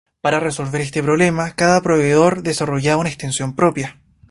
[0.23, 3.99] Para resolver este problema, cada proveedor desarrollaba una extensión propia.